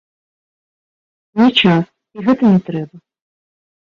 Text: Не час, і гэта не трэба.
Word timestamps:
Не 1.41 1.49
час, 1.59 1.85
і 2.19 2.25
гэта 2.27 2.43
не 2.53 2.61
трэба. 2.69 2.95